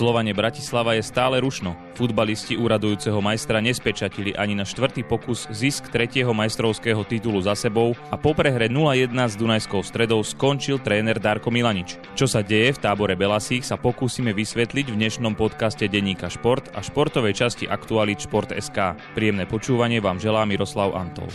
[0.00, 1.76] Slovane Bratislava je stále rušno.
[1.92, 8.16] Futbalisti úradujúceho majstra nespečatili ani na štvrtý pokus zisk tretieho majstrovského titulu za sebou a
[8.16, 12.00] po prehre 0-1 s Dunajskou stredou skončil tréner Darko Milanič.
[12.16, 16.80] Čo sa deje v tábore Belasích sa pokúsime vysvetliť v dnešnom podcaste Denníka Šport a
[16.80, 18.96] športovej časti Aktualit Šport.sk.
[19.12, 21.28] Príjemné počúvanie vám želá Miroslav Antol.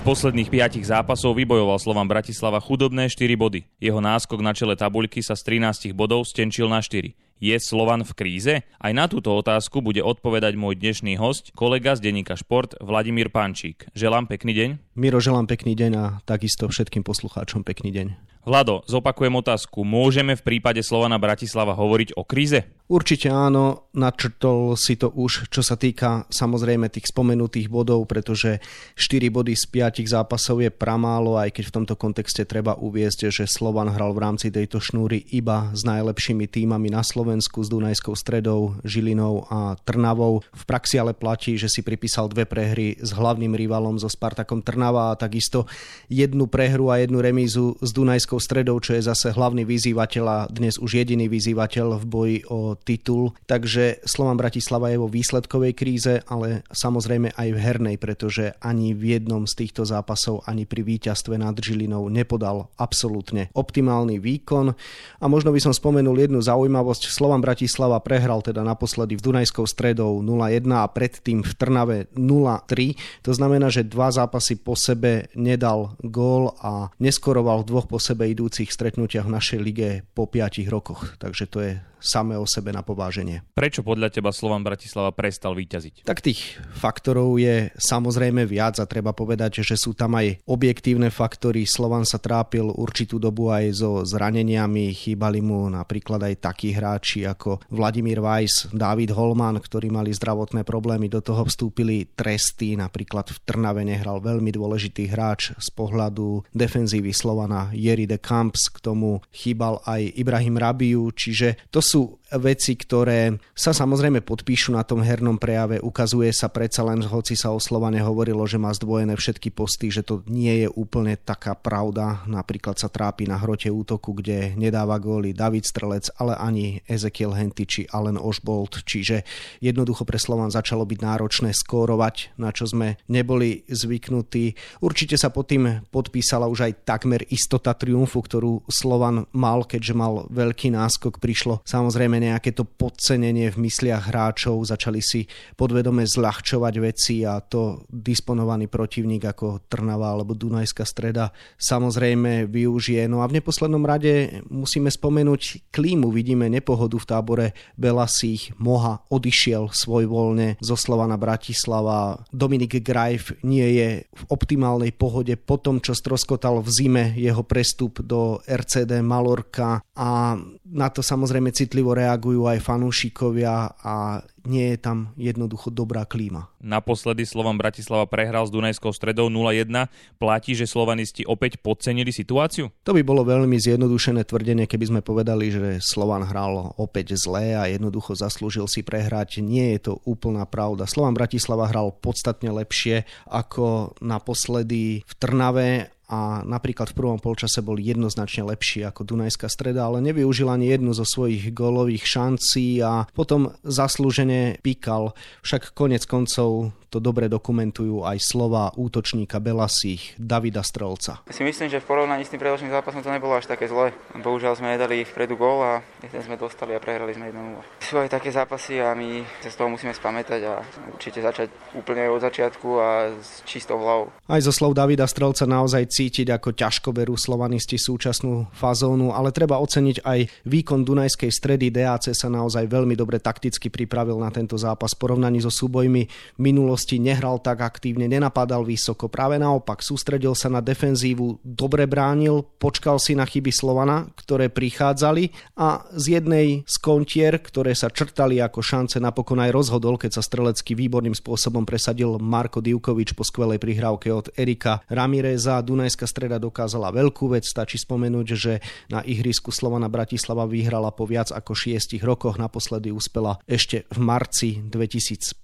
[0.00, 3.68] Z posledných piatich zápasov vybojoval Slovan Bratislava chudobné 4 body.
[3.84, 7.12] Jeho náskok na čele tabuľky sa z 13 bodov stenčil na 4.
[7.36, 8.64] Je Slovan v kríze?
[8.64, 13.92] Aj na túto otázku bude odpovedať môj dnešný host, kolega z denníka Šport, Vladimír Pančík.
[13.92, 14.70] Želám pekný deň.
[14.96, 18.39] Miro, želám pekný deň a takisto všetkým poslucháčom pekný deň.
[18.40, 19.84] Vlado, zopakujem otázku.
[19.84, 22.64] Môžeme v prípade Slovana Bratislava hovoriť o kríze?
[22.90, 28.58] Určite áno, načrtol si to už, čo sa týka samozrejme tých spomenutých bodov, pretože
[28.98, 33.46] 4 body z 5 zápasov je pramálo, aj keď v tomto kontexte treba uviezť, že
[33.46, 38.74] Slovan hral v rámci tejto šnúry iba s najlepšími týmami na Slovensku, s Dunajskou stredou,
[38.82, 40.42] Žilinou a Trnavou.
[40.50, 45.14] V praxi ale platí, že si pripísal dve prehry s hlavným rivalom so Spartakom Trnava
[45.14, 45.70] a takisto
[46.10, 50.76] jednu prehru a jednu remízu s Dunajskou stredou, čo je zase hlavný vyzývateľ a dnes
[50.76, 53.32] už jediný vyzývateľ v boji o titul.
[53.48, 59.16] Takže Slovan Bratislava je vo výsledkovej kríze, ale samozrejme aj v hernej, pretože ani v
[59.16, 64.76] jednom z týchto zápasov, ani pri víťazstve nad Žilinou nepodal absolútne optimálny výkon.
[65.18, 67.08] A možno by som spomenul jednu zaujímavosť.
[67.08, 73.24] Slovan Bratislava prehral teda naposledy v Dunajskou stredou 0-1 a predtým v Trnave 0-3.
[73.24, 78.19] To znamená, že dva zápasy po sebe nedal gól a neskoroval v dvoch po sebe
[78.28, 81.16] idúcich stretnutiach v našej lige po 5 rokoch.
[81.16, 83.46] Takže to je samé o sebe na pováženie.
[83.54, 86.08] Prečo podľa teba Slovan Bratislava prestal vyťaziť?
[86.08, 91.68] Tak tých faktorov je samozrejme viac a treba povedať, že sú tam aj objektívne faktory.
[91.68, 97.60] Slovan sa trápil určitú dobu aj so zraneniami, chýbali mu napríklad aj takí hráči ako
[97.68, 103.84] Vladimír Weiss, David Holman, ktorí mali zdravotné problémy, do toho vstúpili tresty, napríklad v Trnave
[103.84, 110.16] nehral veľmi dôležitý hráč z pohľadu defenzívy Slovana Jerry de Camps, k tomu chýbal aj
[110.16, 115.82] Ibrahim Rabiu, čiže to sú veci, ktoré sa samozrejme podpíšu na tom hernom prejave.
[115.82, 120.06] Ukazuje sa predsa len, hoci sa o Slovane hovorilo, že má zdvojené všetky posty, že
[120.06, 122.22] to nie je úplne taká pravda.
[122.30, 127.66] Napríklad sa trápi na hrote útoku, kde nedáva góly David Strelec, ale ani Ezekiel Henty
[127.66, 128.86] či Allen Oshbolt.
[128.86, 129.26] Čiže
[129.58, 134.54] jednoducho pre Slovan začalo byť náročné skórovať, na čo sme neboli zvyknutí.
[134.78, 140.30] Určite sa pod tým podpísala už aj takmer istota triumfu, ktorú Slovan mal, keďže mal
[140.30, 141.18] veľký náskok.
[141.18, 145.24] Prišlo samozrejme nejaké to podcenenie v mysliach hráčov, začali si
[145.56, 153.06] podvedome zľahčovať veci a to disponovaný protivník ako Trnava alebo Dunajská streda samozrejme využije.
[153.06, 156.10] No a v neposlednom rade musíme spomenúť klímu.
[156.10, 157.46] Vidíme nepohodu v tábore
[157.78, 158.52] Belasích.
[158.58, 162.26] Moha odišiel svoj voľne zo Slovana Bratislava.
[162.34, 168.02] Dominik Grajf nie je v optimálnej pohode po tom, čo stroskotal v zime jeho prestup
[168.02, 170.34] do RCD Malorka a
[170.70, 176.48] na to samozrejme citlivo reagujú aj fanúšikovia a nie je tam jednoducho dobrá klíma.
[176.64, 179.68] Naposledy Slovan Bratislava prehral s Dunajskou stredou 0-1.
[180.16, 182.72] Platí, že slovanisti opäť podcenili situáciu?
[182.84, 187.68] To by bolo veľmi zjednodušené tvrdenie, keby sme povedali, že Slovan hral opäť zlé a
[187.68, 189.44] jednoducho zaslúžil si prehrať.
[189.44, 190.88] Nie je to úplná pravda.
[190.88, 197.78] Slovan Bratislava hral podstatne lepšie ako naposledy v Trnave a napríklad v prvom polčase bol
[197.78, 203.54] jednoznačne lepší ako Dunajská streda, ale nevyužil ani jednu zo svojich gólových šancí a potom
[203.62, 205.14] zaslúžene píkal.
[205.46, 211.22] Však konec koncov to dobre dokumentujú aj slova útočníka Belasích Davida Strelca.
[211.30, 213.94] Si myslím, že v porovnaní s tým predošlým zápasom to nebolo až také zle.
[214.18, 215.72] Bohužiaľ sme nedali vpredu gól a
[216.02, 217.62] jeden sme dostali a prehrali sme 1-0.
[217.86, 222.10] Sú aj také zápasy a my sa z toho musíme spamätať a určite začať úplne
[222.10, 224.10] od začiatku a s čistou hlavou.
[224.26, 229.60] Aj zo slov Davida Strelca naozaj cítiť, ako ťažko berú slovanisti súčasnú fazónu, ale treba
[229.60, 231.68] oceniť aj výkon Dunajskej stredy.
[231.68, 236.08] DAC sa naozaj veľmi dobre takticky pripravil na tento zápas v porovnaní so súbojmi
[236.40, 239.10] minulosti minulosti nehral tak aktívne, nenapadal vysoko.
[239.10, 245.34] Práve naopak, sústredil sa na defenzívu, dobre bránil, počkal si na chyby Slovana, ktoré prichádzali
[245.58, 250.22] a z jednej z kontier, ktoré sa črtali ako šance, napokon aj rozhodol, keď sa
[250.22, 255.58] strelecky výborným spôsobom presadil Marko Divkovič po skvelej prihrávke od Erika Ramireza.
[255.66, 257.50] Dunajská Dunajská streda dokázala veľkú vec.
[257.50, 258.62] Stačí spomenúť, že
[258.94, 262.38] na ihrisku Slovana Bratislava vyhrala po viac ako šiestich rokoch.
[262.38, 265.34] Naposledy uspela ešte v marci 2015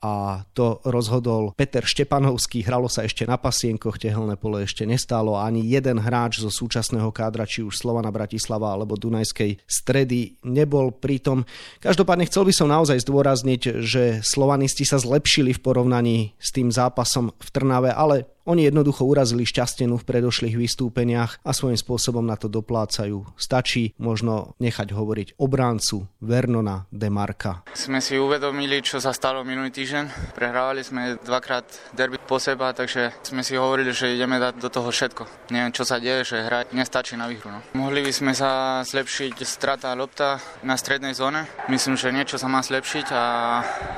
[0.00, 2.64] a to rozhodol Peter Štepanovský.
[2.64, 7.44] Hralo sa ešte na pasienkoch, tehelné pole ešte nestálo ani jeden hráč zo súčasného kádra,
[7.44, 11.44] či už Slovana Bratislava alebo Dunajskej stredy nebol pritom.
[11.84, 17.36] Každopádne chcel by som naozaj zdôrazniť, že slovanisti sa zlepšili v porovnaní s tým zápasom
[17.36, 22.50] v Trnave, ale oni jednoducho urazili šťastenu v predošlých vystúpeniach a svojím spôsobom na to
[22.50, 23.22] doplácajú.
[23.38, 27.62] Stačí možno nechať hovoriť obráncu Vernona Demarka.
[27.78, 30.34] Sme si uvedomili, čo sa stalo minulý týždeň.
[30.34, 34.90] Prehrávali sme dvakrát derby po seba, takže sme si hovorili, že ideme dať do toho
[34.90, 35.54] všetko.
[35.54, 37.54] Neviem, čo sa deje, že hra nestačí na výhru.
[37.54, 37.62] No.
[37.78, 41.46] Mohli by sme sa zlepšiť strata lopta na strednej zóne.
[41.70, 43.24] Myslím, že niečo sa má zlepšiť a,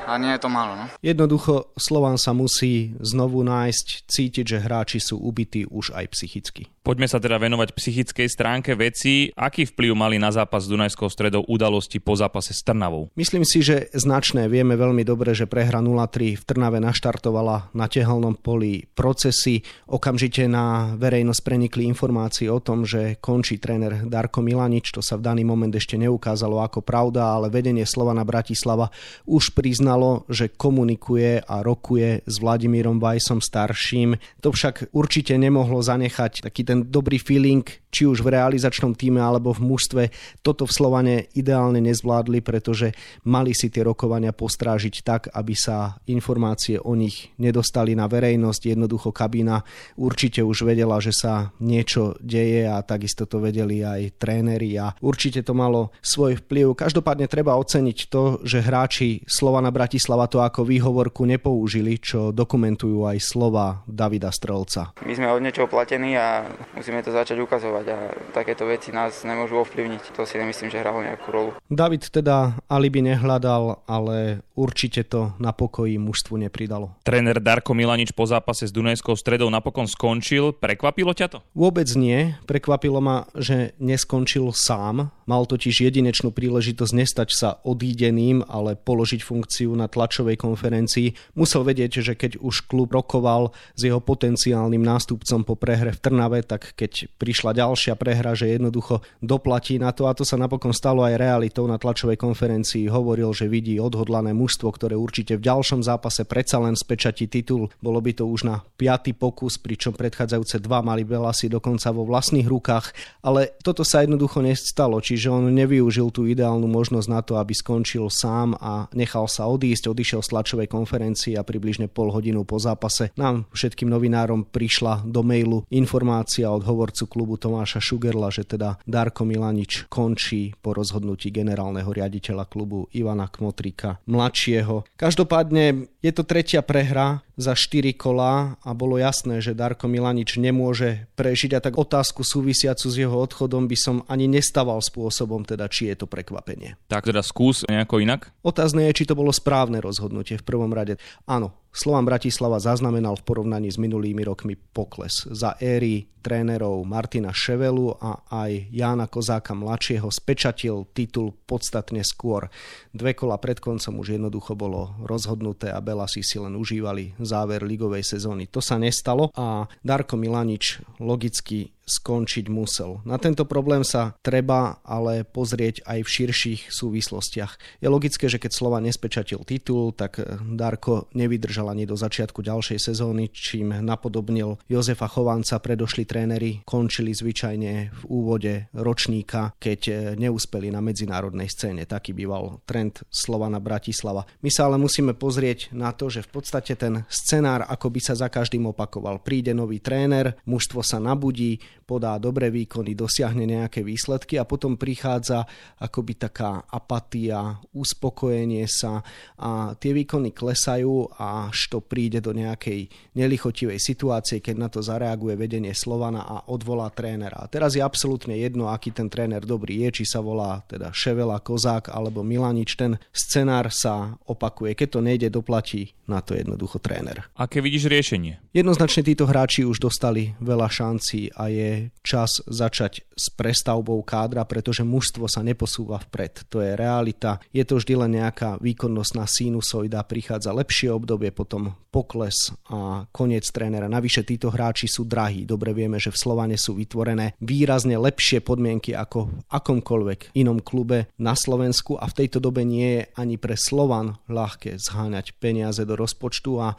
[0.05, 0.77] a nie je to málo.
[0.77, 0.85] No.
[1.01, 6.67] Jednoducho Slovan sa musí znovu nájsť, cítiť cítiť, že hráči sú ubití už aj psychicky.
[6.83, 9.31] Poďme sa teda venovať psychickej stránke veci.
[9.39, 13.07] Aký vplyv mali na zápas s Dunajskou stredou udalosti po zápase s Trnavou?
[13.15, 14.51] Myslím si, že značné.
[14.51, 19.63] Vieme veľmi dobre, že prehra 0-3 v Trnave naštartovala na tehelnom poli procesy.
[19.87, 24.91] Okamžite na verejnosť prenikli informácie o tom, že končí tréner Darko Milanič.
[24.91, 28.91] To sa v daný moment ešte neukázalo ako pravda, ale vedenie Slovana Bratislava
[29.23, 34.19] už priznalo, že komunikuje a rokuje s Vladimírom Vajsom starším.
[34.43, 37.61] To však určite nemohlo zanechať taký ten ten dobrý feeling,
[37.93, 40.03] či už v realizačnom týme alebo v mužstve,
[40.41, 42.97] toto v Slovane ideálne nezvládli, pretože
[43.29, 48.73] mali si tie rokovania postrážiť tak, aby sa informácie o nich nedostali na verejnosť.
[48.73, 49.61] Jednoducho kabína
[50.01, 55.45] určite už vedela, že sa niečo deje a takisto to vedeli aj tréneri a určite
[55.45, 56.73] to malo svoj vplyv.
[56.73, 63.21] Každopádne treba oceniť to, že hráči Slovana Bratislava to ako výhovorku nepoužili, čo dokumentujú aj
[63.21, 64.97] slova Davida Strelca.
[65.05, 67.97] My sme od niečoho platení a musíme to začať ukazovať a
[68.31, 70.15] takéto veci nás nemôžu ovplyvniť.
[70.15, 71.51] To si nemyslím, že hralo nejakú rolu.
[71.67, 76.95] David teda alibi nehľadal, ale určite to na pokoji mužstvu nepridalo.
[77.03, 80.53] Tréner Darko Milanič po zápase s Dunajskou stredou napokon skončil.
[80.55, 81.39] Prekvapilo ťa to?
[81.57, 82.37] Vôbec nie.
[82.45, 85.09] Prekvapilo ma, že neskončil sám.
[85.23, 91.15] Mal totiž jedinečnú príležitosť nestať sa odídeným, ale položiť funkciu na tlačovej konferencii.
[91.39, 96.43] Musel vedieť, že keď už klub rokoval s jeho potenciálnym nástupcom po prehre v Trnave,
[96.53, 101.01] tak keď prišla ďalšia prehra, že jednoducho doplatí na to a to sa napokon stalo
[101.01, 102.93] aj realitou na tlačovej konferencii.
[102.93, 107.73] Hovoril, že vidí odhodlané mužstvo, ktoré určite v ďalšom zápase predsa len spečatí titul.
[107.81, 112.45] Bolo by to už na piaty pokus, pričom predchádzajúce dva mali Belasi dokonca vo vlastných
[112.45, 112.93] rukách,
[113.25, 118.13] ale toto sa jednoducho nestalo, čiže on nevyužil tú ideálnu možnosť na to, aby skončil
[118.13, 123.09] sám a nechal sa odísť, odišiel z tlačovej konferencii a približne pol hodinu po zápase
[123.17, 128.75] nám všetkým novinárom prišla do mailu informácia informácia od hovorcu klubu Tomáša Šugerla, že teda
[128.83, 134.83] Darko Milanič končí po rozhodnutí generálneho riaditeľa klubu Ivana Kmotrika mladšieho.
[134.99, 141.09] Každopádne je to tretia prehra za 4 kola a bolo jasné, že Darko Milanič nemôže
[141.17, 145.89] prežiť a tak otázku súvisiacu s jeho odchodom by som ani nestaval spôsobom, teda či
[145.89, 146.77] je to prekvapenie.
[146.89, 148.29] Tak teda skús nejako inak?
[148.45, 151.01] Otázne je, či to bolo správne rozhodnutie v prvom rade.
[151.25, 155.25] Áno, Slovan Bratislava zaznamenal v porovnaní s minulými rokmi pokles.
[155.25, 162.47] Za éry trénerov Martina Ševelu a aj Jána Kozáka mladšieho spečatil titul podstatne skôr.
[162.93, 168.03] Dve kola pred koncom už jednoducho bolo rozhodnuté a Belasi si len užívali záver ligovej
[168.03, 168.47] sezóny.
[168.51, 173.03] To sa nestalo a Darko Milanič logicky skončiť musel.
[173.03, 177.83] Na tento problém sa treba ale pozrieť aj v širších súvislostiach.
[177.83, 183.29] Je logické, že keď Slova nespečatil titul, tak Darko nevydržal ani do začiatku ďalšej sezóny,
[183.35, 185.59] čím napodobnil Jozefa Chovanca.
[185.59, 191.83] Predošli tréneri končili zvyčajne v úvode ročníka, keď neúspeli na medzinárodnej scéne.
[191.83, 194.23] Taký býval trend Slovana Bratislava.
[194.39, 198.15] My sa ale musíme pozrieť na to, že v podstate ten scenár ako by sa
[198.15, 199.19] za každým opakoval.
[199.19, 205.45] Príde nový tréner, mužstvo sa nabudí, podá dobré výkony, dosiahne nejaké výsledky a potom prichádza
[205.79, 209.03] akoby taká apatia, uspokojenie sa
[209.39, 215.35] a tie výkony klesajú až to príde do nejakej nelichotivej situácie, keď na to zareaguje
[215.35, 217.43] vedenie Slovana a odvolá trénera.
[217.43, 221.43] A teraz je absolútne jedno, aký ten tréner dobrý je, či sa volá teda Ševela,
[221.43, 222.79] Kozák alebo Milanič.
[222.79, 224.77] Ten scenár sa opakuje.
[224.77, 227.27] Keď to nejde, doplatí na to jednoducho tréner.
[227.39, 228.39] Aké vidíš riešenie?
[228.51, 234.81] Jednoznačne títo hráči už dostali veľa šancí a je čas začať s prestavbou kádra, pretože
[234.81, 236.49] mužstvo sa neposúva vpred.
[236.51, 237.39] To je realita.
[237.53, 243.85] Je to vždy len nejaká výkonnostná sinusoida, prichádza lepšie obdobie, potom pokles a koniec trénera.
[243.85, 245.45] Navyše títo hráči sú drahí.
[245.45, 251.13] Dobre vieme, že v Slovane sú vytvorené výrazne lepšie podmienky ako v akomkoľvek inom klube
[251.21, 255.93] na Slovensku a v tejto dobe nie je ani pre Slovan ľahké zháňať peniaze do
[255.93, 256.73] rozpočtu a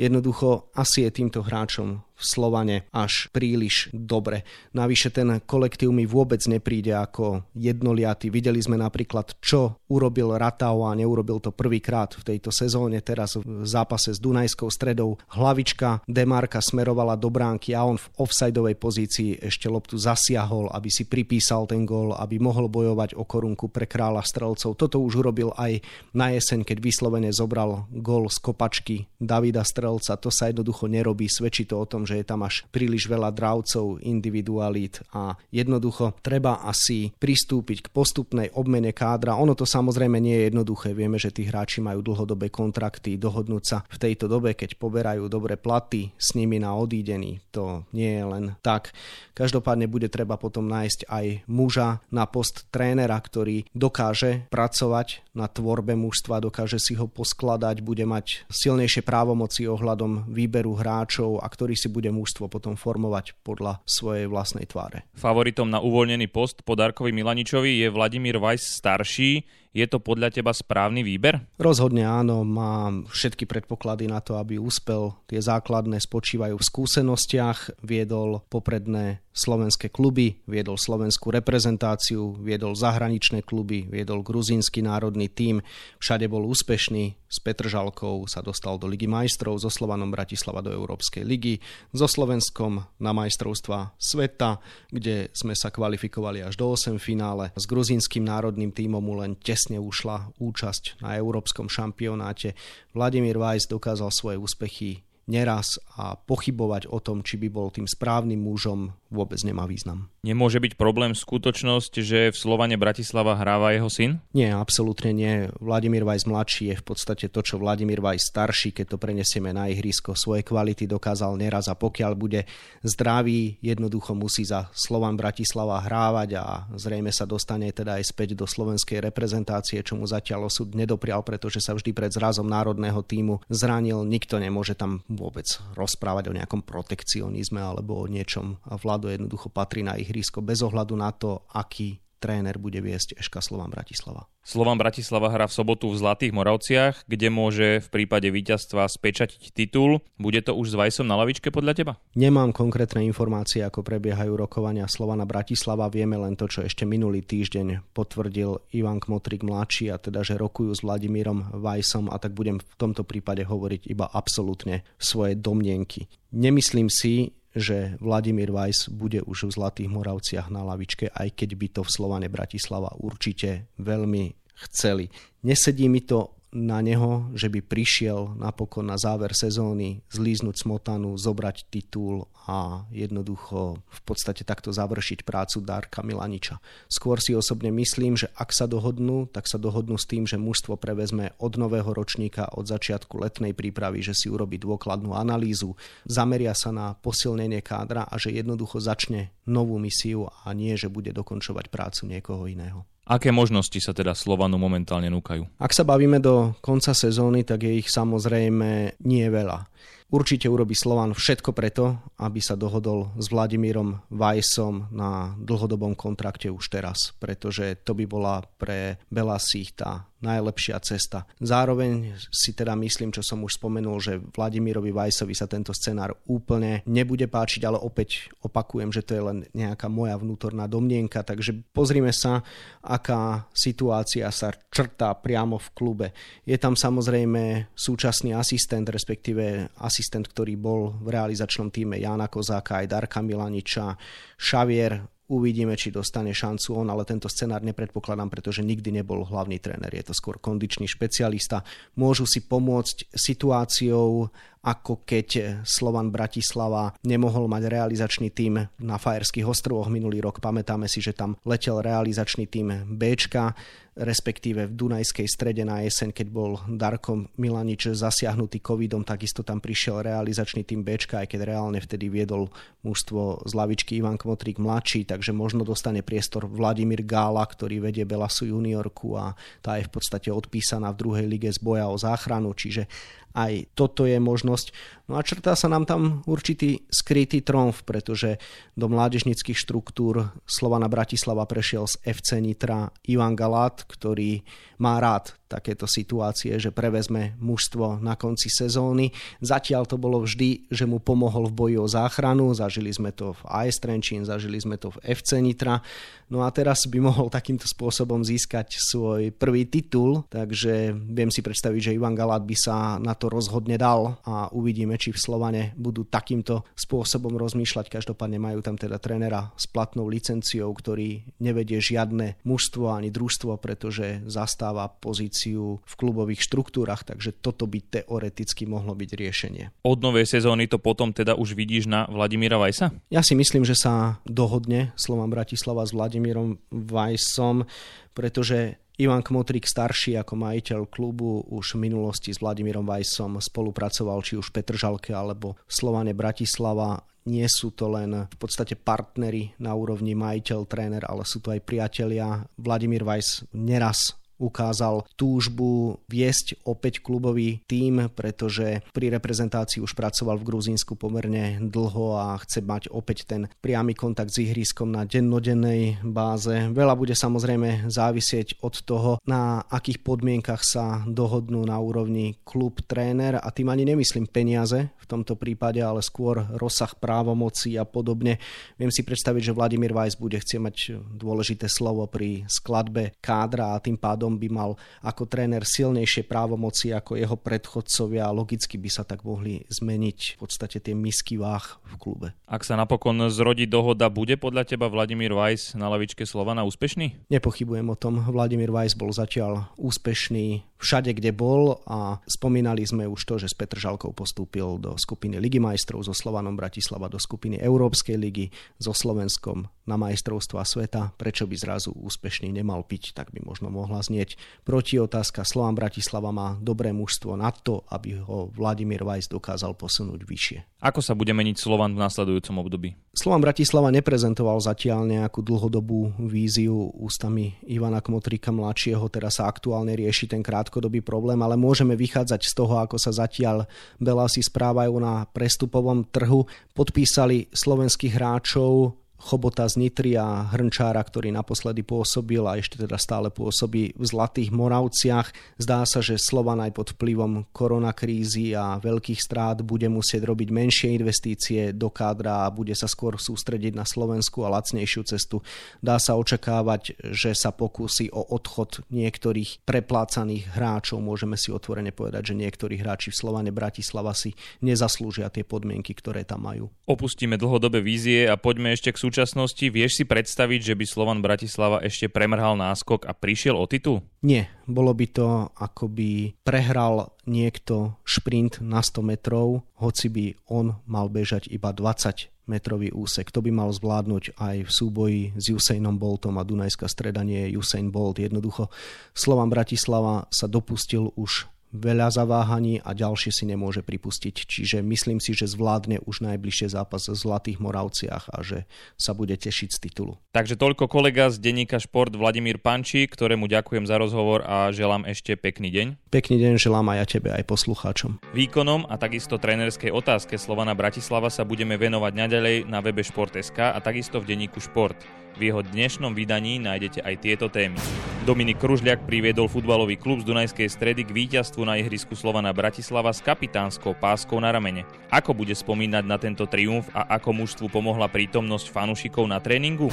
[0.00, 4.44] jednoducho asi je týmto hráčom v Slovane až príliš dobre.
[4.76, 8.28] Navyše ten kolektív mi vôbec nepríde ako jednoliatý.
[8.28, 13.64] Videli sme napríklad, čo urobil Ratao a neurobil to prvýkrát v tejto sezóne, teraz v
[13.64, 15.16] zápase s Dunajskou stredou.
[15.32, 21.08] Hlavička Demarka smerovala do bránky a on v offsideovej pozícii ešte loptu zasiahol, aby si
[21.08, 24.76] pripísal ten gól, aby mohol bojovať o korunku pre kráľa strelcov.
[24.76, 25.80] Toto už urobil aj
[26.12, 30.18] na jeseň, keď vyslovene zobral gól z kopačky Davida Strelca.
[30.18, 34.02] To sa jednoducho nerobí, svedčí to o tom, že je tam až príliš veľa dravcov,
[34.02, 39.38] individualít a jednoducho treba asi pristúpiť k postupnej obmene kádra.
[39.38, 40.90] Ono to samozrejme nie je jednoduché.
[40.90, 45.60] Vieme, že tí hráči majú dlhodobé kontrakty, dohodnúť sa v tejto dobe, keď poberajú dobre
[45.60, 47.38] platy s nimi na odídení.
[47.52, 48.90] To nie je len tak.
[49.36, 55.92] Každopádne bude treba potom nájsť aj muža na post trénera, ktorý dokáže pracovať na tvorbe
[55.94, 61.92] mužstva, dokáže si ho poskladať, bude mať silnejšie právomoci ohľadom výberu hráčov a ktorý si
[61.92, 65.04] bude bude mužstvo potom formovať podľa svojej vlastnej tváre.
[65.12, 69.44] Favoritom na uvoľnený post po Darkovi Milaničovi je Vladimír Vajs starší.
[69.70, 71.46] Je to podľa teba správny výber?
[71.54, 75.14] Rozhodne áno, má všetky predpoklady na to, aby úspel.
[75.30, 83.86] Tie základné spočívajú v skúsenostiach, viedol popredné slovenské kluby, viedol slovenskú reprezentáciu, viedol zahraničné kluby,
[83.86, 85.62] viedol gruzínsky národný tím,
[86.02, 91.22] všade bol úspešný, s Petržalkou sa dostal do Ligy majstrov, so Slovanom Bratislava do Európskej
[91.22, 91.62] ligy,
[91.94, 94.58] so Slovenskom na majstrovstva sveta,
[94.90, 97.54] kde sme sa kvalifikovali až do 8 finále.
[97.54, 102.56] S gruzínskym národným tímom len tesne ušla účasť na Európskom šampionáte.
[102.96, 108.40] Vladimír Weiss dokázal svoje úspechy neraz a pochybovať o tom, či by bol tým správnym
[108.40, 110.08] mužom, vôbec nemá význam.
[110.22, 114.22] Nemôže byť problém skutočnosť, že v Slovane Bratislava hráva jeho syn?
[114.36, 115.48] Nie, absolútne nie.
[115.58, 119.66] Vladimír Vajs mladší je v podstate to, čo Vladimír Vajs starší, keď to prenesieme na
[119.72, 120.12] ihrisko.
[120.14, 122.44] Svoje kvality dokázal neraz a pokiaľ bude
[122.84, 126.44] zdravý, jednoducho musí za Slovan Bratislava hrávať a
[126.76, 131.64] zrejme sa dostane teda aj späť do slovenskej reprezentácie, čo mu zatiaľ osud nedoprial, pretože
[131.64, 134.04] sa vždy pred zrazom národného týmu zranil.
[134.04, 138.58] Nikto nemôže tam vôbec rozprávať o nejakom protekcionizme alebo o niečom.
[138.80, 143.72] Vlado jednoducho patrí na ihrisko bez ohľadu na to, aký tréner bude viesť Eška Slovan
[143.72, 144.28] Bratislava.
[144.44, 150.04] Slovan Bratislava hrá v sobotu v Zlatých Moravciach, kde môže v prípade víťazstva spečatiť titul.
[150.20, 151.92] Bude to už s Vajsom na lavičke podľa teba?
[152.12, 155.88] Nemám konkrétne informácie, ako prebiehajú rokovania Slovana Bratislava.
[155.88, 160.76] Vieme len to, čo ešte minulý týždeň potvrdil Ivan Kmotrik mladší, a teda, že rokujú
[160.76, 166.10] s Vladimírom Vajsom a tak budem v tomto prípade hovoriť iba absolútne svoje domnienky.
[166.30, 171.66] Nemyslím si, že Vladimír Weiss bude už v Zlatých Moravciach na lavičke, aj keď by
[171.74, 174.34] to v Slovane Bratislava určite veľmi
[174.70, 175.10] chceli.
[175.42, 181.70] Nesedí mi to na neho, že by prišiel napokon na záver sezóny zlíznuť smotanu, zobrať
[181.70, 186.58] titul a jednoducho v podstate takto završiť prácu Darka Milaniča.
[186.90, 190.74] Skôr si osobne myslím, že ak sa dohodnú, tak sa dohodnú s tým, že mužstvo
[190.74, 196.74] prevezme od nového ročníka, od začiatku letnej prípravy, že si urobí dôkladnú analýzu, zameria sa
[196.74, 202.10] na posilnenie kádra a že jednoducho začne novú misiu a nie, že bude dokončovať prácu
[202.10, 202.82] niekoho iného.
[203.10, 205.58] Aké možnosti sa teda Slovanu momentálne núkajú?
[205.58, 209.66] Ak sa bavíme do konca sezóny, tak je ich samozrejme nie veľa.
[210.10, 216.66] Určite urobí Slovan všetko preto, aby sa dohodol s Vladimírom Vajsom na dlhodobom kontrakte už
[216.66, 221.24] teraz, pretože to by bola pre Belasích tá najlepšia cesta.
[221.40, 226.84] Zároveň si teda myslím, čo som už spomenul, že Vladimírovi Vajsovi sa tento scenár úplne
[226.86, 232.12] nebude páčiť, ale opäť opakujem, že to je len nejaká moja vnútorná domnienka, takže pozrime
[232.12, 232.44] sa,
[232.84, 236.06] aká situácia sa črtá priamo v klube.
[236.44, 242.86] Je tam samozrejme súčasný asistent, respektíve asistent ktorý bol v realizačnom týme Jana Kozáka aj
[242.92, 243.96] Darka Milaniča,
[244.36, 249.94] Xavier Uvidíme, či dostane šancu on, ale tento scenár nepredpokladám, pretože nikdy nebol hlavný tréner.
[249.94, 251.62] Je to skôr kondičný špecialista.
[251.94, 254.26] Môžu si pomôcť situáciou
[254.60, 260.44] ako keď Slovan Bratislava nemohol mať realizačný tím na Fajerských ostrovoch minulý rok.
[260.44, 263.56] Pamätáme si, že tam letel realizačný tím Bčka
[264.00, 270.00] respektíve v Dunajskej strede na jeseň, keď bol Darko Milanič zasiahnutý covidom, takisto tam prišiel
[270.00, 272.48] realizačný tým Bčka, aj keď reálne vtedy viedol
[272.80, 278.48] mužstvo z lavičky Ivan Kmotrík mladší, takže možno dostane priestor Vladimír Gála, ktorý vedie Belasu
[278.48, 282.88] juniorku a tá je v podstate odpísaná v druhej lige z boja o záchranu, čiže
[283.34, 284.72] aj toto je možnosť.
[285.10, 288.38] No a črtá sa nám tam určitý skrytý tromf, pretože
[288.78, 294.46] do mládežnických štruktúr Slovana Bratislava prešiel z FC Nitra Ivan Galát, ktorý
[294.78, 299.10] má rád takéto situácie, že prevezme mužstvo na konci sezóny.
[299.42, 303.42] Zatiaľ to bolo vždy, že mu pomohol v boji o záchranu, zažili sme to v
[303.50, 305.82] AS Trenčín, zažili sme to v FC Nitra,
[306.30, 311.90] no a teraz by mohol takýmto spôsobom získať svoj prvý titul, takže viem si predstaviť,
[311.90, 316.08] že Ivan Galát by sa na to rozhodne dal a uvidíme, či v Slovane budú
[316.08, 317.92] takýmto spôsobom rozmýšľať.
[318.00, 324.24] Každopádne majú tam teda trénera s platnou licenciou, ktorý nevedie žiadne mužstvo ani družstvo, pretože
[324.24, 329.64] zastáva pozíciu v klubových štruktúrach, takže toto by teoreticky mohlo byť riešenie.
[329.84, 332.96] Od novej sezóny to potom teda už vidíš na Vladimíra Vajsa?
[333.12, 337.68] Ja si myslím, že sa dohodne Slovan Bratislava s Vladimírom Vajsom,
[338.14, 344.36] pretože Ivan Kmotrik starší ako majiteľ klubu už v minulosti s Vladimírom Vajsom spolupracoval či
[344.36, 349.72] už v Petržalke alebo v Slovane Bratislava nie sú to len v podstate partnery na
[349.72, 352.44] úrovni majiteľ, tréner, ale sú to aj priatelia.
[352.60, 360.48] Vladimír Vajs neraz ukázal túžbu viesť opäť klubový tím, pretože pri reprezentácii už pracoval v
[360.48, 366.72] Gruzínsku pomerne dlho a chce mať opäť ten priamy kontakt s ihriskom na dennodennej báze.
[366.72, 373.36] Veľa bude samozrejme závisieť od toho, na akých podmienkach sa dohodnú na úrovni klub tréner
[373.36, 378.38] a tým ani nemyslím peniaze v tomto prípade, ale skôr rozsah právomocí a podobne.
[378.78, 380.76] Viem si predstaviť, že Vladimír Weiss bude chcieť mať
[381.18, 384.70] dôležité slovo pri skladbe kádra a tým pádom pádom by mal
[385.02, 390.38] ako tréner silnejšie právomoci ako jeho predchodcovia a logicky by sa tak mohli zmeniť v
[390.38, 392.28] podstate tie misky váh v klube.
[392.46, 397.26] Ak sa napokon zrodí dohoda, bude podľa teba Vladimír Weiss na lavičke Slovana úspešný?
[397.26, 398.22] Nepochybujem o tom.
[398.22, 403.58] Vladimír Weiss bol zatiaľ úspešný všade, kde bol a spomínali sme už to, že s
[403.58, 408.48] Petržalkou postúpil do skupiny Ligy majstrov, so Slovanom Bratislava do skupiny Európskej ligy,
[408.80, 411.12] so Slovenskom na majstrovstva sveta.
[411.18, 414.36] Prečo by zrazu úspešný nemal piť, tak by možno mohla znieť znieť
[414.68, 415.48] protiotázka.
[415.48, 420.58] Slován Bratislava má dobré mužstvo na to, aby ho Vladimír Vajs dokázal posunúť vyššie.
[420.84, 422.88] Ako sa bude meniť Slovan v nasledujúcom období?
[423.16, 430.28] Slovan Bratislava neprezentoval zatiaľ nejakú dlhodobú víziu ústami Ivana Kmotrika mladšieho, teraz sa aktuálne rieši
[430.30, 433.66] ten krátkodobý problém, ale môžeme vychádzať z toho, ako sa zatiaľ
[433.98, 436.46] Belasi správajú na prestupovom trhu.
[436.78, 443.28] Podpísali slovenských hráčov Chobota z Nitry a Hrnčára, ktorý naposledy pôsobil a ešte teda stále
[443.28, 445.60] pôsobí v Zlatých Moravciach.
[445.60, 450.96] Zdá sa, že Slovan aj pod vplyvom koronakrízy a veľkých strát bude musieť robiť menšie
[450.96, 455.44] investície do kádra a bude sa skôr sústrediť na Slovensku a lacnejšiu cestu.
[455.84, 461.04] Dá sa očakávať, že sa pokúsi o odchod niektorých preplácaných hráčov.
[461.04, 464.32] Môžeme si otvorene povedať, že niektorí hráči v Slovane Bratislava si
[464.64, 466.72] nezaslúžia tie podmienky, ktoré tam majú.
[466.88, 469.66] Opustíme dlhodobé vízie a poďme ešte k súčasnosti.
[469.66, 474.06] Vieš si predstaviť, že by Slovan Bratislava ešte premrhal náskok a prišiel o titul?
[474.22, 480.78] Nie, bolo by to ako by prehral niekto šprint na 100 metrov, hoci by on
[480.86, 483.34] mal bežať iba 20 metrový úsek.
[483.34, 488.22] To by mal zvládnuť aj v súboji s Usainom Boltom a Dunajská streda Usain Bolt.
[488.22, 488.70] Jednoducho
[489.10, 494.34] Slovan Bratislava sa dopustil už veľa zaváhaní a ďalšie si nemôže pripustiť.
[494.46, 498.66] Čiže myslím si, že zvládne už najbližšie zápas v Zlatých Moravciach a že
[498.98, 500.18] sa bude tešiť z titulu.
[500.34, 505.38] Takže toľko kolega z denníka Šport Vladimír Pančí, ktorému ďakujem za rozhovor a želám ešte
[505.38, 505.99] pekný deň.
[506.10, 508.18] Pekný deň želám aj ja tebe, aj poslucháčom.
[508.34, 513.78] Výkonom a takisto trénerskej otázke Slovana Bratislava sa budeme venovať naďalej na webe Šport.sk a
[513.78, 514.98] takisto v denníku Šport.
[515.38, 517.78] V jeho dnešnom vydaní nájdete aj tieto témy.
[518.26, 523.22] Dominik Kružľak priviedol futbalový klub z Dunajskej stredy k víťazstvu na ihrisku Slovana Bratislava s
[523.22, 524.82] kapitánskou páskou na ramene.
[525.14, 529.86] Ako bude spomínať na tento triumf a ako mužstvu pomohla prítomnosť fanúšikov na tréningu?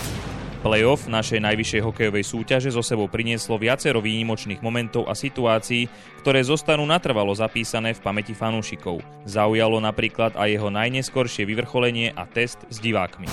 [0.68, 5.88] Playoff našej najvyššej hokejovej súťaže zo sebou prinieslo viacero výnimočných momentov a situácií,
[6.20, 9.00] ktoré zostanú natrvalo zapísané v pamäti fanúšikov.
[9.24, 13.32] Zaujalo napríklad aj jeho najneskoršie vyvrcholenie a test s divákmi.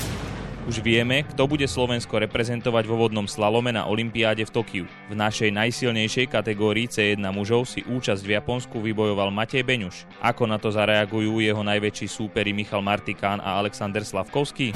[0.70, 4.86] Už vieme, kto bude Slovensko reprezentovať vo vodnom slalome na Olympiáde v Tokiu.
[5.10, 10.06] V našej najsilnejšej kategórii C1 mužov si účasť v Japonsku vybojoval Matej Beňuš.
[10.22, 14.70] Ako na to zareagujú jeho najväčší súperi Michal Martikán a Alexander Slavkovský?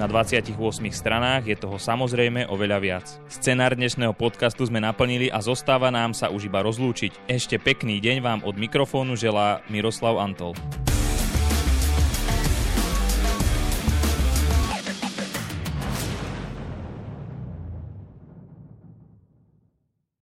[0.00, 0.56] Na 28
[0.96, 3.04] stranách je toho samozrejme oveľa viac.
[3.28, 7.28] Scenár dnešného podcastu sme naplnili a zostáva nám sa už iba rozlúčiť.
[7.28, 10.56] Ešte pekný deň vám od mikrofónu želá Miroslav Antol.